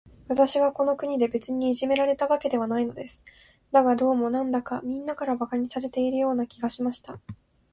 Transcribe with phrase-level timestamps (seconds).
[0.27, 3.23] 私はこの国で、別にいじめられたわけではないのです。
[3.71, 7.19] だが、どうも、なんだか、みんなから馬鹿にされているような気がしました。